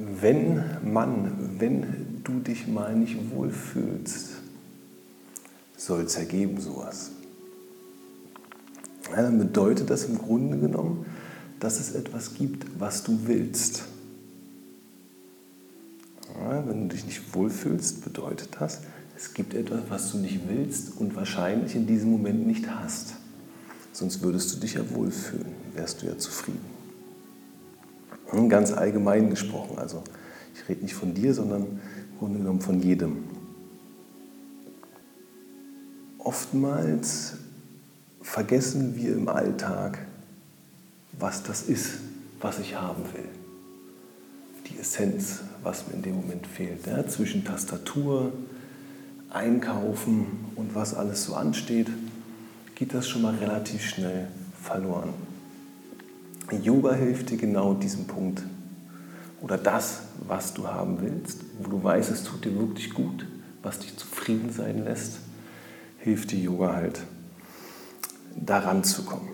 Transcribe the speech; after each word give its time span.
wenn 0.00 0.64
Mann, 0.82 1.56
wenn 1.58 2.22
du 2.24 2.40
dich 2.40 2.66
mal 2.66 2.96
nicht 2.96 3.18
wohlfühlst, 3.30 4.30
soll 5.76 6.02
es 6.02 6.16
ergeben 6.16 6.58
sowas. 6.58 7.10
Ja, 9.10 9.22
dann 9.22 9.38
bedeutet 9.38 9.90
das 9.90 10.04
im 10.04 10.16
Grunde 10.16 10.58
genommen, 10.58 11.04
dass 11.58 11.80
es 11.80 11.94
etwas 11.94 12.34
gibt, 12.34 12.80
was 12.80 13.02
du 13.02 13.26
willst. 13.26 13.84
Ja, 16.34 16.66
wenn 16.66 16.88
du 16.88 16.94
dich 16.94 17.04
nicht 17.04 17.34
wohlfühlst, 17.34 18.02
bedeutet 18.02 18.48
das, 18.58 18.80
es 19.16 19.34
gibt 19.34 19.52
etwas, 19.52 19.80
was 19.90 20.12
du 20.12 20.18
nicht 20.18 20.40
willst 20.48 20.96
und 20.96 21.14
wahrscheinlich 21.14 21.74
in 21.74 21.86
diesem 21.86 22.10
Moment 22.10 22.46
nicht 22.46 22.70
hast. 22.70 23.14
Sonst 23.92 24.22
würdest 24.22 24.54
du 24.54 24.60
dich 24.60 24.74
ja 24.74 24.94
wohlfühlen, 24.94 25.52
wärst 25.74 26.00
du 26.00 26.06
ja 26.06 26.16
zufrieden. 26.16 26.79
Ganz 28.48 28.72
allgemein 28.72 29.30
gesprochen, 29.30 29.78
also 29.78 30.02
ich 30.54 30.68
rede 30.68 30.82
nicht 30.82 30.94
von 30.94 31.14
dir, 31.14 31.34
sondern 31.34 31.62
im 31.62 32.18
Grunde 32.18 32.38
genommen 32.38 32.60
von 32.60 32.80
jedem. 32.80 33.24
Oftmals 36.18 37.34
vergessen 38.22 38.94
wir 38.96 39.14
im 39.14 39.28
Alltag, 39.28 39.98
was 41.18 41.42
das 41.42 41.62
ist, 41.62 41.94
was 42.40 42.58
ich 42.58 42.76
haben 42.80 43.02
will. 43.14 43.28
Die 44.68 44.78
Essenz, 44.78 45.40
was 45.62 45.88
mir 45.88 45.94
in 45.94 46.02
dem 46.02 46.16
Moment 46.16 46.46
fehlt. 46.46 46.86
Ja, 46.86 47.06
zwischen 47.06 47.44
Tastatur, 47.44 48.32
Einkaufen 49.30 50.26
und 50.56 50.74
was 50.74 50.94
alles 50.94 51.24
so 51.24 51.34
ansteht, 51.34 51.88
geht 52.74 52.94
das 52.94 53.08
schon 53.08 53.22
mal 53.22 53.34
relativ 53.34 53.82
schnell 53.82 54.28
verloren. 54.60 55.14
Yoga 56.62 56.94
hilft 56.94 57.30
dir 57.30 57.36
genau 57.36 57.74
diesen 57.74 58.06
Punkt 58.06 58.42
oder 59.40 59.56
das, 59.56 60.02
was 60.26 60.52
du 60.54 60.68
haben 60.68 61.00
willst, 61.00 61.44
wo 61.58 61.70
du 61.70 61.82
weißt, 61.82 62.10
es 62.10 62.24
tut 62.24 62.44
dir 62.44 62.58
wirklich 62.58 62.92
gut, 62.92 63.26
was 63.62 63.78
dich 63.78 63.96
zufrieden 63.96 64.50
sein 64.50 64.84
lässt, 64.84 65.20
hilft 65.98 66.32
dir 66.32 66.38
Yoga 66.38 66.74
halt 66.74 67.02
daran 68.36 68.84
zu 68.84 69.04
kommen. 69.04 69.28